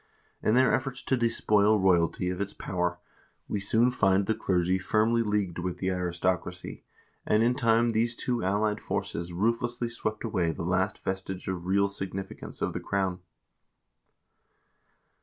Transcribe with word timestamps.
In 0.41 0.55
their 0.55 0.73
efforts 0.73 1.03
to 1.03 1.15
despoil 1.15 1.77
royalty 1.79 2.31
of 2.31 2.41
its 2.41 2.55
power, 2.55 2.97
we 3.47 3.59
soon 3.59 3.91
find 3.91 4.25
the 4.25 4.33
clergy 4.33 4.79
firmly 4.79 5.21
leagued 5.21 5.59
with 5.59 5.77
the 5.77 5.91
aristocracy, 5.91 6.83
and 7.23 7.43
in 7.43 7.53
time 7.53 7.91
these 7.91 8.15
two 8.15 8.43
allied 8.43 8.79
forces 8.81 9.31
ruthlessly 9.31 9.89
swept 9.89 10.23
away 10.23 10.53
the 10.53 10.63
last 10.63 11.03
vestige 11.03 11.47
of 11.47 11.67
real 11.67 11.87
significance 11.87 12.63
of 12.63 12.73
the 12.73 12.79
crown. 12.79 13.19